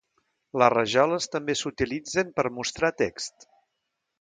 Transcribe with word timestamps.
Les 0.61 0.71
rajoles 0.73 1.29
també 1.35 1.55
s'utilitzen 1.59 2.33
per 2.39 2.47
mostrar 2.59 2.91
text. 3.03 3.51